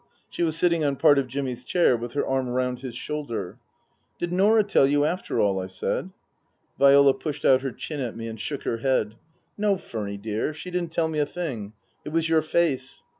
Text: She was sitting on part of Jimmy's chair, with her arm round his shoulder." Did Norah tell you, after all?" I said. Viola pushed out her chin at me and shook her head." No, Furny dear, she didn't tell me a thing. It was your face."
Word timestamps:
She 0.31 0.41
was 0.41 0.57
sitting 0.57 0.83
on 0.83 0.95
part 0.95 1.19
of 1.19 1.27
Jimmy's 1.27 1.63
chair, 1.63 1.95
with 1.95 2.13
her 2.13 2.25
arm 2.25 2.49
round 2.49 2.79
his 2.79 2.95
shoulder." 2.95 3.59
Did 4.19 4.33
Norah 4.33 4.63
tell 4.63 4.87
you, 4.87 5.05
after 5.05 5.39
all?" 5.39 5.59
I 5.61 5.67
said. 5.67 6.09
Viola 6.79 7.13
pushed 7.13 7.45
out 7.45 7.61
her 7.61 7.69
chin 7.71 7.99
at 7.99 8.17
me 8.17 8.27
and 8.27 8.39
shook 8.39 8.63
her 8.63 8.77
head." 8.77 9.13
No, 9.59 9.75
Furny 9.75 10.19
dear, 10.19 10.55
she 10.55 10.71
didn't 10.71 10.91
tell 10.91 11.07
me 11.07 11.19
a 11.19 11.25
thing. 11.27 11.73
It 12.03 12.09
was 12.09 12.27
your 12.29 12.41
face." 12.41 13.03